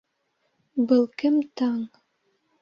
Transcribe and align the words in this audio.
Был 0.93 1.05
кем 1.23 1.37
таң... 1.61 1.77